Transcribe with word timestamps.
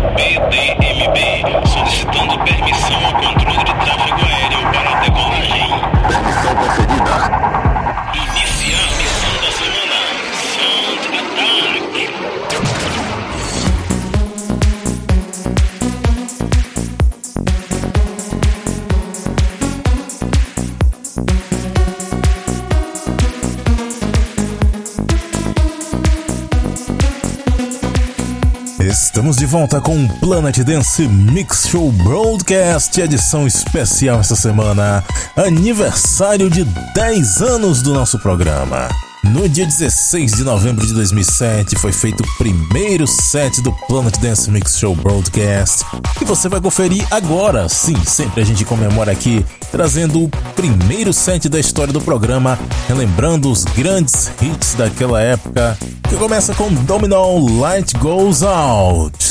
PDMB, 0.00 1.66
solicitando 1.66 2.38
permissão 2.44 3.04
ao 3.06 3.12
controle 3.12 3.64
de 3.64 3.74
tráfego 3.74 4.20
aéreo 4.24 4.60
para 4.72 4.90
a 4.90 5.00
decolagem. 5.00 5.70
Permissão 6.08 6.54
concedida. 6.56 7.65
Estamos 29.16 29.38
de 29.38 29.46
volta 29.46 29.80
com 29.80 30.04
o 30.04 30.08
Planet 30.18 30.58
Dance 30.58 31.08
Mix 31.08 31.68
Show 31.70 31.90
Broadcast, 31.90 33.00
edição 33.00 33.46
especial 33.46 34.20
esta 34.20 34.36
semana, 34.36 35.02
aniversário 35.34 36.50
de 36.50 36.64
10 36.64 37.40
anos 37.40 37.80
do 37.80 37.94
nosso 37.94 38.18
programa. 38.18 38.90
No 39.32 39.48
dia 39.48 39.66
16 39.66 40.32
de 40.32 40.44
novembro 40.44 40.86
de 40.86 40.92
2007 40.92 41.76
foi 41.76 41.92
feito 41.92 42.22
o 42.22 42.38
primeiro 42.38 43.06
set 43.06 43.60
do 43.60 43.72
Planet 43.72 44.16
Dance 44.18 44.50
Mix 44.50 44.78
Show 44.78 44.94
Broadcast, 44.94 45.84
que 46.18 46.24
você 46.24 46.48
vai 46.48 46.60
conferir 46.60 47.06
agora. 47.10 47.68
Sim, 47.68 47.96
sempre 48.04 48.42
a 48.42 48.44
gente 48.44 48.64
comemora 48.64 49.10
aqui, 49.10 49.44
trazendo 49.70 50.24
o 50.24 50.28
primeiro 50.54 51.12
set 51.12 51.48
da 51.48 51.58
história 51.58 51.92
do 51.92 52.00
programa, 52.00 52.58
relembrando 52.86 53.50
os 53.50 53.64
grandes 53.64 54.30
hits 54.40 54.74
daquela 54.74 55.20
época, 55.20 55.76
que 56.08 56.16
começa 56.16 56.54
com 56.54 56.72
Domino 56.72 57.60
Light 57.60 57.96
Goes 57.98 58.42
Out. 58.42 59.25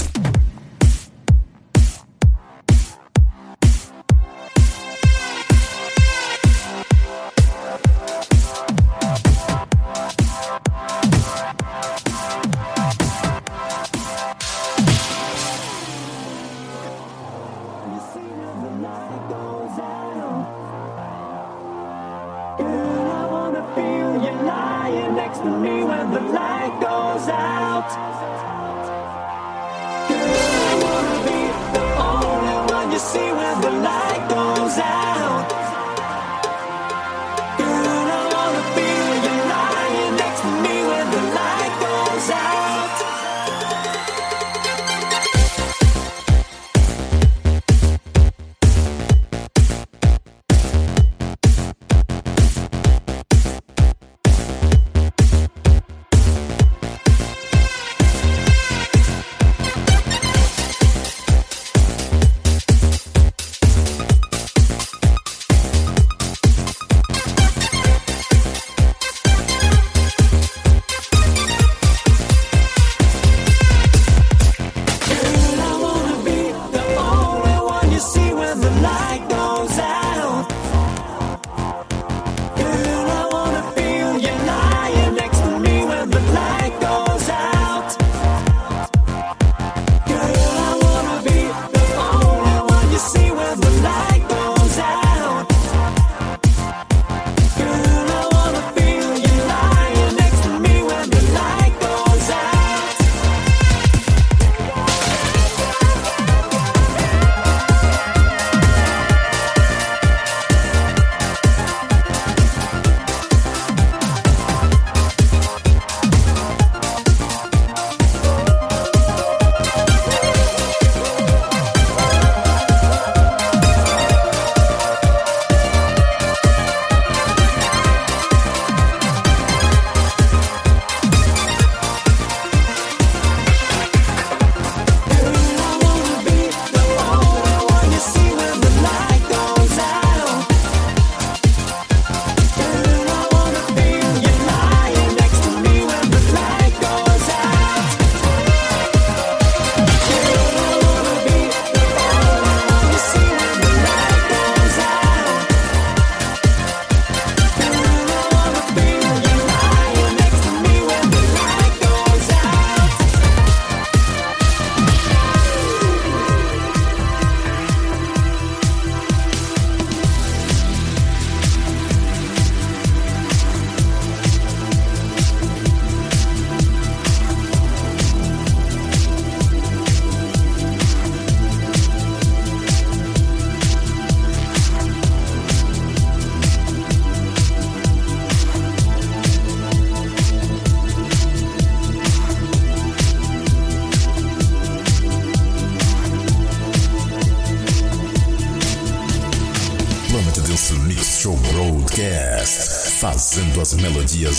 Next 25.35 25.43
to 25.43 25.57
me 25.59 25.83
when 25.83 26.11
the 26.11 26.19
light 26.31 26.73
goes 26.81 27.27
out. 27.29 27.89
Girl, 30.07 30.35
I 30.63 30.75
wanna 30.83 31.17
be 31.27 31.41
the 31.75 31.85
only 32.11 32.73
one 32.73 32.91
you 32.91 32.99
see 32.99 33.31
when 33.31 33.61
the 33.61 33.84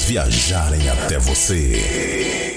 viajarem 0.06 0.88
até 0.88 1.18
você. 1.18 2.55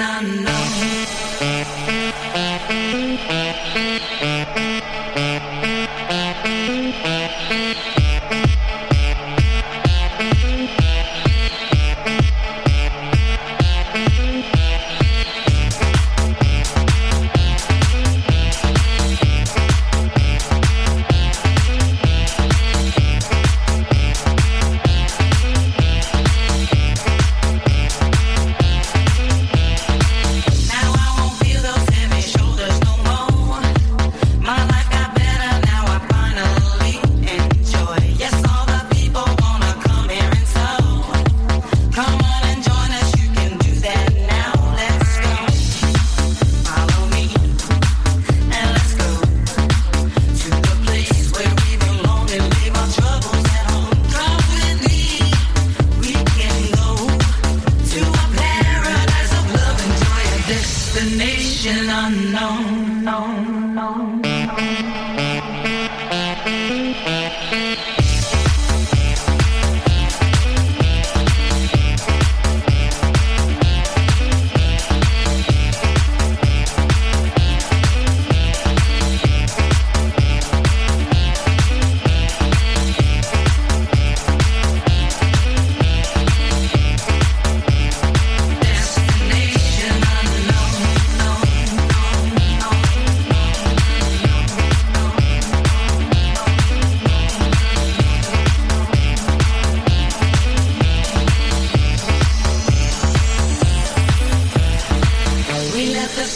on 0.00 0.47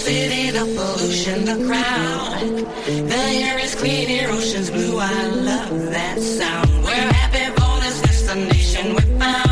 city, 0.03 0.51
the 0.51 0.67
pollution, 0.77 1.45
the 1.45 1.57
crowd. 1.65 2.41
The 2.87 3.23
air 3.47 3.59
is 3.61 3.75
clean, 3.77 4.09
here, 4.09 4.31
ocean's 4.31 4.71
blue. 4.71 4.99
I 4.99 5.27
love 5.27 5.91
that 5.91 6.21
sound. 6.21 6.69
We're 6.83 7.13
happy 7.21 7.47
for 7.59 7.75
this 7.85 8.03
destination 8.03 8.97
we 8.97 9.03
found. 9.21 9.52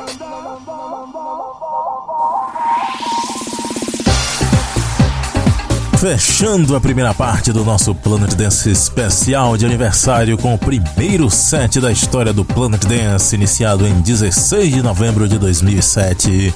Fechando 6.01 6.75
a 6.75 6.81
primeira 6.81 7.13
parte 7.13 7.53
do 7.53 7.63
nosso 7.63 7.93
Planet 7.93 8.33
Dance 8.33 8.71
especial 8.71 9.55
de 9.55 9.67
aniversário 9.67 10.35
com 10.35 10.51
o 10.51 10.57
primeiro 10.57 11.29
set 11.29 11.79
da 11.79 11.91
história 11.91 12.33
do 12.33 12.43
Planet 12.43 12.83
Dance, 12.85 13.35
iniciado 13.35 13.85
em 13.85 14.01
16 14.01 14.73
de 14.73 14.81
novembro 14.81 15.27
de 15.27 15.37
2007. 15.37 16.55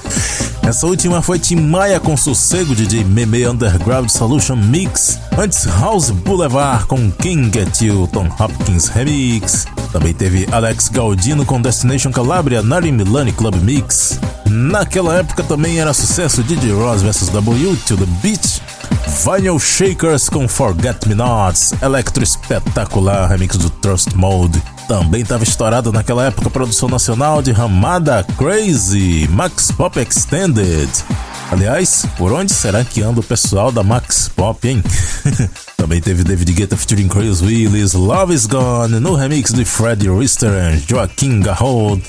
Essa 0.64 0.88
última 0.88 1.22
foi 1.22 1.38
Tim 1.38 1.60
Maia 1.60 2.00
com 2.00 2.16
Sossego 2.16 2.74
de 2.74 3.04
Meme 3.04 3.46
Underground 3.46 4.08
Solution 4.08 4.56
Mix, 4.56 5.16
antes 5.38 5.64
House 5.64 6.10
Boulevard 6.10 6.84
com 6.86 7.08
King 7.12 7.48
Get 7.56 7.82
You, 7.82 8.08
Tom 8.12 8.26
Hopkins 8.40 8.88
Remix. 8.88 9.64
Também 9.92 10.12
teve 10.12 10.48
Alex 10.50 10.88
Galdino 10.88 11.46
com 11.46 11.62
Destination 11.62 12.10
Calabria, 12.10 12.62
Nari 12.62 12.90
Milani 12.90 13.30
Club 13.30 13.54
Mix. 13.62 14.18
Naquela 14.50 15.14
época 15.14 15.44
também 15.44 15.78
era 15.78 15.94
sucesso 15.94 16.42
DJ 16.42 16.72
Ross 16.72 17.02
vs 17.02 17.28
W 17.28 17.76
to 17.86 17.96
the 17.96 18.06
Beach. 18.20 18.65
Vinyl 19.06 19.58
Shakers 19.58 20.28
com 20.28 20.48
Forget 20.48 21.06
Me 21.06 21.14
Nots, 21.14 21.72
Electro 21.80 22.22
Espetacular, 22.22 23.28
remix 23.28 23.56
do 23.56 23.70
Trust 23.70 24.14
Mode. 24.14 24.62
Também 24.88 25.22
estava 25.22 25.44
estourado 25.44 25.92
naquela 25.92 26.26
época 26.26 26.48
a 26.48 26.50
produção 26.50 26.88
nacional 26.88 27.42
de 27.42 27.52
Ramada 27.52 28.24
Crazy, 28.36 29.28
Max 29.30 29.70
Pop 29.72 29.98
Extended. 29.98 30.88
Aliás, 31.50 32.04
por 32.16 32.32
onde 32.32 32.52
será 32.52 32.84
que 32.84 33.02
anda 33.02 33.20
o 33.20 33.22
pessoal 33.22 33.70
da 33.70 33.82
Max 33.82 34.28
Pop, 34.28 34.68
hein? 34.68 34.82
Também 35.76 36.00
teve 36.00 36.24
David 36.24 36.52
Guetta 36.52 36.76
featuring 36.76 37.08
Chris 37.08 37.40
Willis, 37.40 37.92
Love 37.92 38.34
Is 38.34 38.46
Gone, 38.46 38.98
no 39.00 39.14
remix 39.14 39.52
de 39.52 39.64
Freddie 39.64 40.10
Rister 40.10 40.50
Joaquim 40.88 41.40
Garraud. 41.40 42.02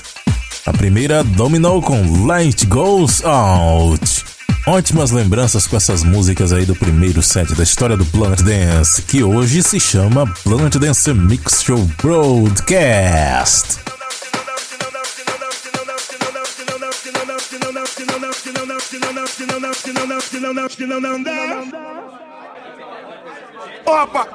A 0.66 0.72
primeira 0.72 1.22
dominou 1.24 1.80
com 1.80 2.26
Light 2.26 2.66
Goes 2.66 3.22
Out. 3.24 4.27
Ótimas 4.68 5.10
lembranças 5.10 5.66
com 5.66 5.78
essas 5.78 6.04
músicas 6.04 6.52
aí 6.52 6.66
do 6.66 6.76
primeiro 6.76 7.22
set 7.22 7.54
da 7.54 7.62
história 7.62 7.96
do 7.96 8.04
Planet 8.04 8.42
Dance, 8.42 9.00
que 9.00 9.24
hoje 9.24 9.62
se 9.62 9.80
chama 9.80 10.26
Planet 10.44 10.76
Dance 10.76 11.10
Mix 11.14 11.62
Show 11.62 11.78
Broadcast. 12.02 13.78
Opa! 23.86 24.28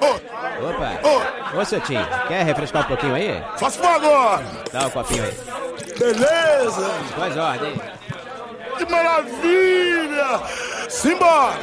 Opa! 0.00 1.58
Ô, 1.60 1.64
seu 1.66 1.80
tio, 1.82 2.00
quer 2.26 2.42
refrescar 2.42 2.84
um 2.84 2.88
pouquinho 2.88 3.14
aí? 3.14 3.42
Faça 3.58 3.78
favor! 3.78 4.42
Dá 4.72 4.86
um 4.86 4.90
copinho 4.90 5.24
aí. 5.24 5.36
Beleza! 5.98 6.90
Faz 7.14 7.36
ordem. 7.36 8.07
Que 8.78 8.90
maravilha! 8.90 10.40
Simbora! 10.88 11.58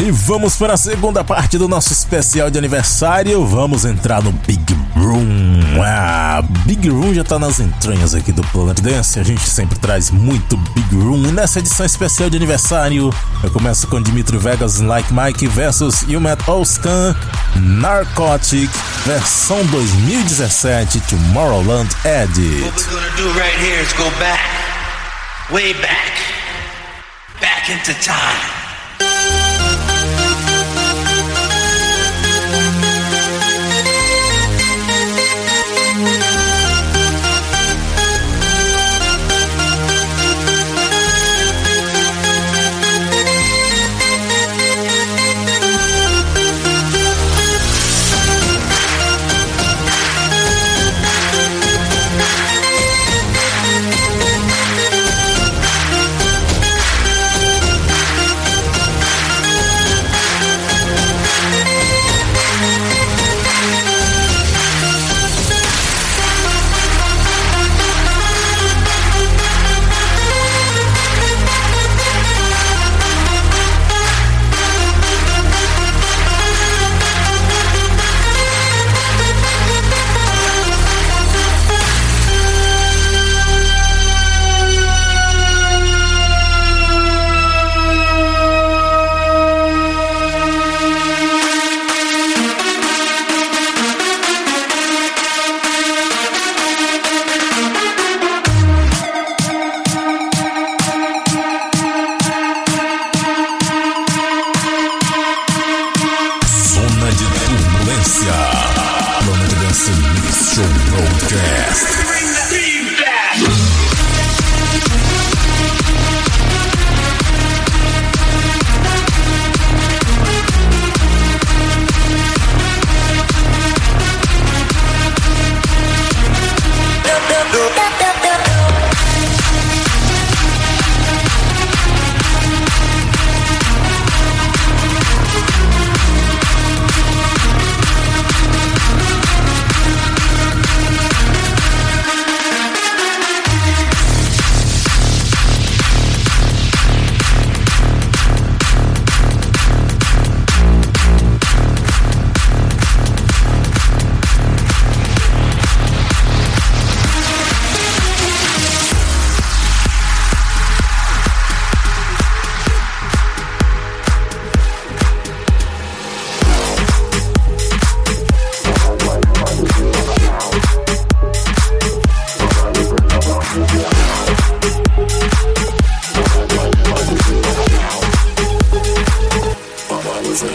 E 0.00 0.12
vamos 0.12 0.54
para 0.56 0.74
a 0.74 0.76
segunda 0.76 1.24
parte 1.24 1.58
do 1.58 1.66
nosso 1.66 1.92
especial 1.92 2.50
de 2.50 2.58
aniversário. 2.58 3.44
Vamos 3.44 3.84
entrar 3.84 4.22
no 4.22 4.30
Big 4.30 4.62
Room. 4.96 5.58
Ah, 5.84 6.40
Big 6.64 6.88
Room 6.88 7.12
já 7.12 7.24
tá 7.24 7.36
nas 7.36 7.58
entranhas 7.58 8.14
aqui 8.14 8.30
do 8.30 8.42
Planet 8.48 8.80
Dance. 8.80 9.18
A 9.18 9.24
gente 9.24 9.48
sempre 9.48 9.76
traz 9.78 10.10
muito 10.10 10.56
Big 10.56 10.94
Room. 10.94 11.24
E 11.26 11.32
nessa 11.32 11.58
edição 11.58 11.84
especial 11.84 12.30
de 12.30 12.36
aniversário, 12.36 13.12
eu 13.42 13.50
começo 13.50 13.88
com 13.88 14.00
Dimitri 14.00 14.38
Vegas 14.38 14.78
Like 14.78 15.12
Mike 15.12 15.46
versus 15.48 16.02
Yumet 16.02 16.48
Oskan 16.48 17.16
Narcotic, 17.56 18.70
versão 19.04 19.64
2017 19.66 21.00
Tomorrowland 21.08 21.88
Edit. 22.04 22.62
What 22.62 22.76
we're 22.76 22.94
gonna 22.94 23.16
do 23.16 23.28
right 23.38 23.58
here 23.60 23.82
is 23.82 23.92
go 23.94 24.08
back, 24.20 24.40
way 25.50 25.72
back, 25.72 26.12
back 27.40 27.70
into 27.70 27.94
time. 28.02 28.67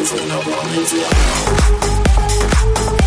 It's 0.00 0.12
another 0.12 0.52
amnesia. 0.52 2.97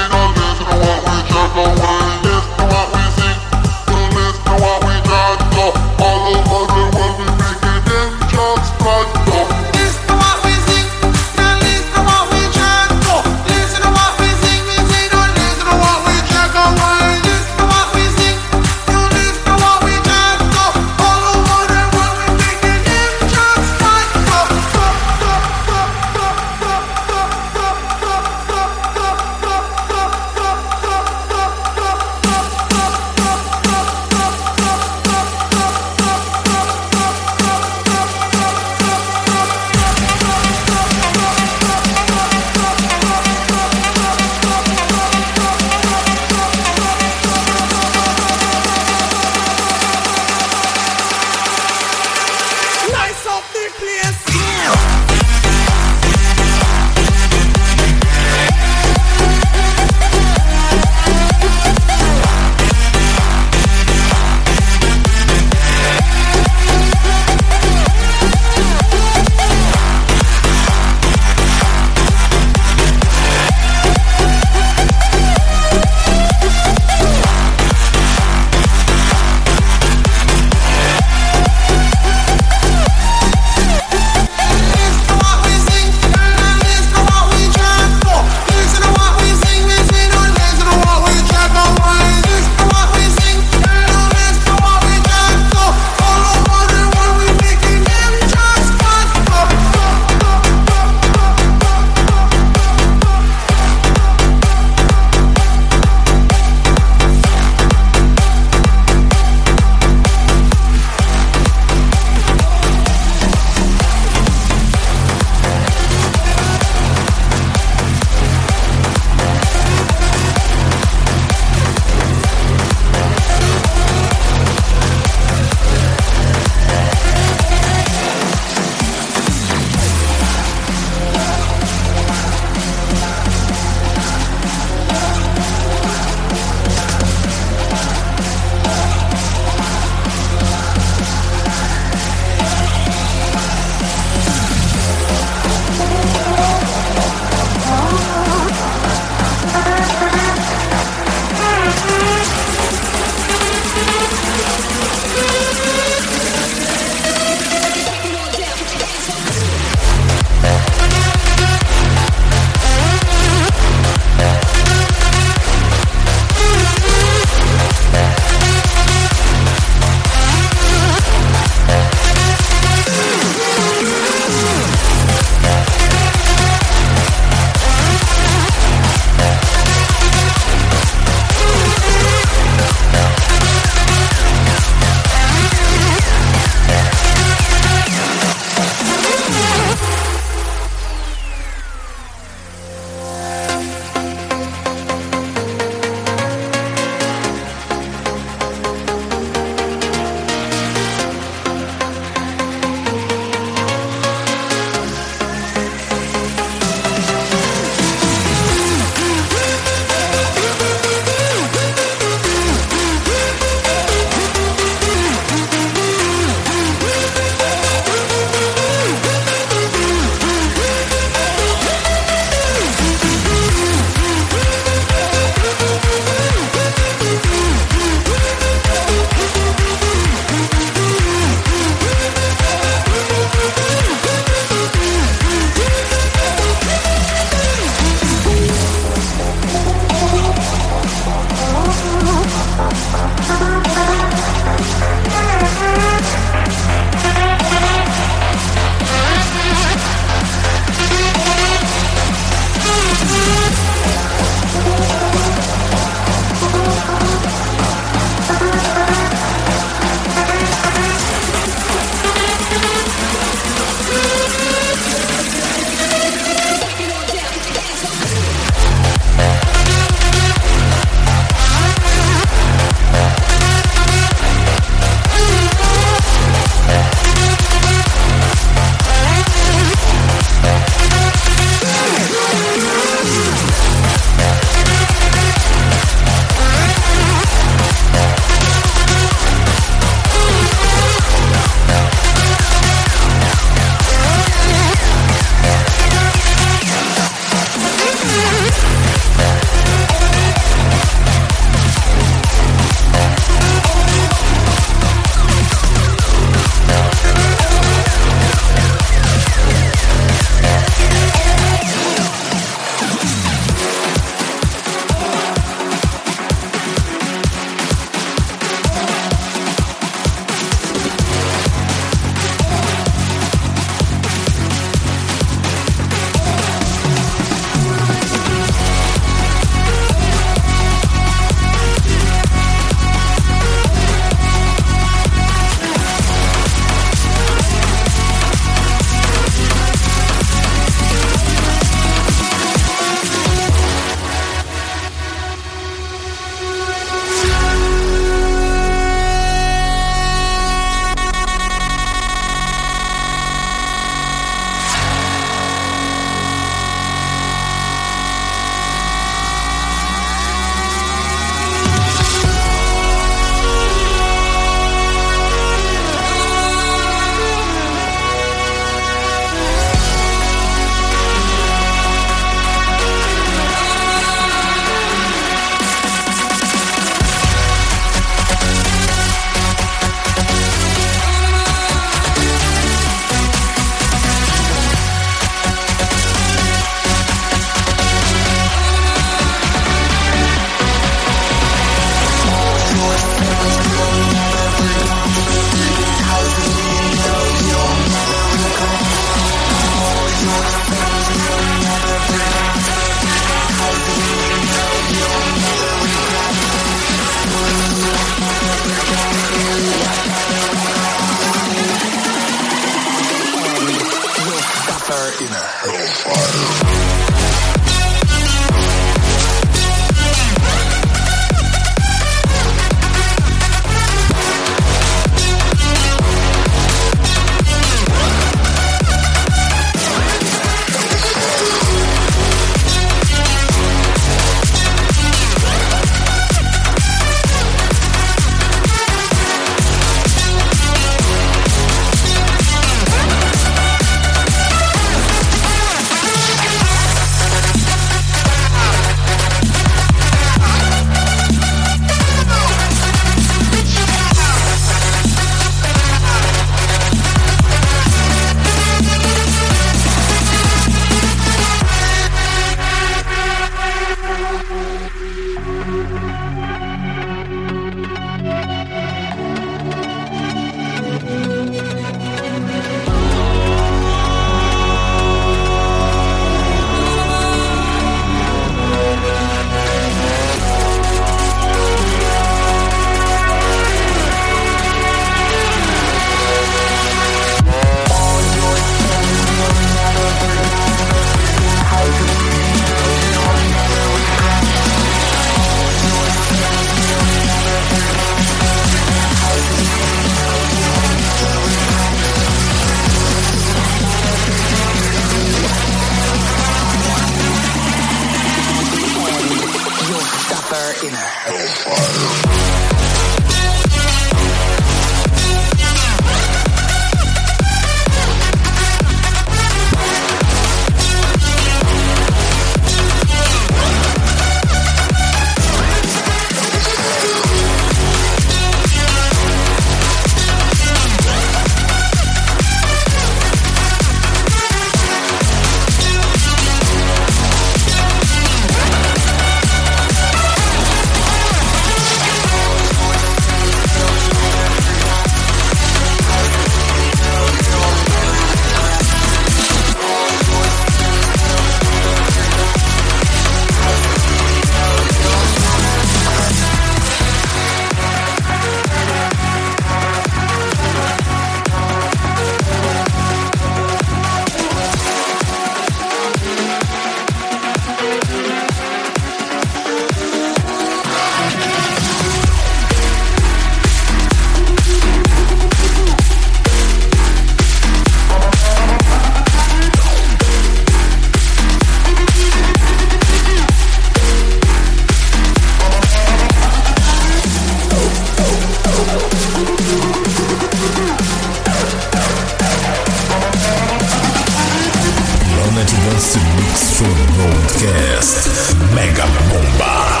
Broadcast. 597.40 598.54
Mega 598.74 599.06
Bomba. 599.30 600.00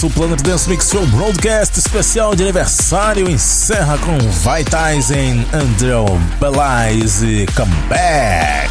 Nosso 0.00 0.10
Planet 0.10 0.40
Dance 0.40 0.66
Mix 0.66 0.88
Show 0.88 1.06
Broadcast 1.08 1.78
especial 1.78 2.34
de 2.34 2.42
aniversário 2.42 3.28
encerra 3.28 3.98
com 3.98 4.16
Vitaisen, 4.18 5.46
Andrew 5.52 6.06
Belize 6.40 7.46
Comeback. 7.54 8.70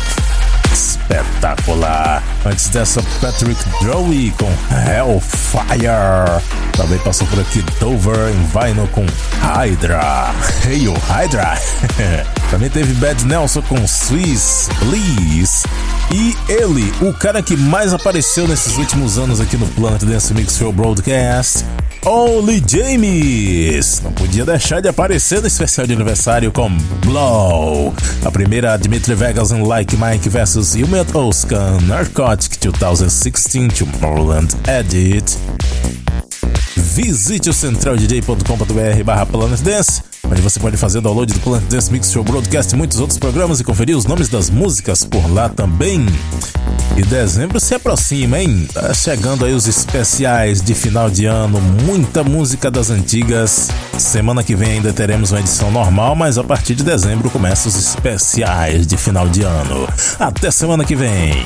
Espetacular! 0.73 2.23
Antes 2.43 2.69
dessa, 2.69 3.03
Patrick 3.21 3.63
Drowy 3.79 4.33
com 4.39 4.51
Hellfire. 4.73 6.41
Também 6.75 6.97
passou 6.99 7.27
por 7.27 7.39
aqui 7.41 7.63
Dover 7.79 8.29
em 8.29 8.43
Vinyl 8.47 8.87
com 8.87 9.05
Hydra. 9.39 10.31
O 10.87 11.11
Hydra! 11.11 11.59
Também 12.49 12.71
teve 12.71 12.93
Bad 12.95 13.23
Nelson 13.25 13.61
com 13.63 13.85
Swiss 13.85 14.67
Bliss. 14.79 15.63
E 16.11 16.35
ele, 16.51 16.91
o 17.01 17.13
cara 17.13 17.41
que 17.41 17.55
mais 17.55 17.93
apareceu 17.93 18.47
nesses 18.47 18.77
últimos 18.77 19.19
anos 19.19 19.39
aqui 19.39 19.55
no 19.57 19.67
Planet 19.67 20.03
Dance 20.03 20.33
Mix 20.33 20.57
Show 20.57 20.73
Broadcast, 20.73 21.63
Oli 22.03 22.63
James. 22.67 24.01
Não 24.03 24.11
podia 24.13 24.43
deixar 24.43 24.81
de 24.81 24.87
aparecer 24.87 25.39
no 25.39 25.47
especial 25.47 25.85
de 25.85 25.93
aniversário 25.93 26.51
com 26.51 26.69
Blow. 27.05 27.93
A 28.25 28.31
primeira, 28.31 28.75
Dimitri 28.77 29.13
Vegas 29.13 29.51
and 29.51 29.63
Like 29.63 29.95
Mike 29.97 30.29
vs. 30.29 30.75
Yumet 30.75 31.15
Oscar 31.15 31.79
Narcotic 31.81 32.59
2016 32.59 33.73
Tomorrowland 33.77 34.55
Edit. 34.67 35.37
Visite 36.75 37.49
o 37.49 37.53
centraldj.com.br 37.53 39.03
barra 39.05 39.25
Planet 39.25 39.59
Dance, 39.61 40.01
onde 40.29 40.41
você 40.41 40.59
pode 40.59 40.77
fazer 40.77 41.01
download 41.01 41.33
do 41.33 41.39
Planet 41.39 41.67
Dance 41.69 41.91
Mix 41.91 42.11
Show 42.11 42.23
Broadcast 42.23 42.73
e 42.73 42.77
muitos 42.77 42.99
outros 42.99 43.17
programas 43.17 43.59
e 43.59 43.63
conferir 43.63 43.97
os 43.97 44.05
nomes 44.05 44.29
das 44.29 44.49
músicas 44.49 45.03
por 45.03 45.31
lá 45.31 45.49
também. 45.49 46.05
E 46.95 47.01
dezembro 47.01 47.59
se 47.59 47.73
aproxima, 47.75 48.39
hein? 48.39 48.67
Tá 48.73 48.93
chegando 48.93 49.45
aí 49.45 49.53
os 49.53 49.67
especiais 49.67 50.61
de 50.61 50.75
final 50.75 51.09
de 51.09 51.25
ano, 51.25 51.59
muita 51.61 52.23
música 52.23 52.69
das 52.69 52.89
antigas. 52.89 53.69
Semana 53.97 54.43
que 54.43 54.55
vem 54.55 54.73
ainda 54.73 54.91
teremos 54.91 55.31
uma 55.31 55.39
edição 55.39 55.71
normal, 55.71 56.15
mas 56.15 56.37
a 56.37 56.43
partir 56.43 56.75
de 56.75 56.83
dezembro 56.83 57.29
começam 57.29 57.69
os 57.69 57.77
especiais 57.77 58.85
de 58.85 58.97
final 58.97 59.27
de 59.29 59.43
ano. 59.43 59.87
Até 60.19 60.51
semana 60.51 60.83
que 60.83 60.95
vem! 60.95 61.45